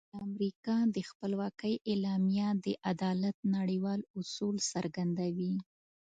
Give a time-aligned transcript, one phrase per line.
[0.13, 5.53] د امریکا د خپلواکۍ اعلامیه د عدالت نړیوال اصول څرګندوي.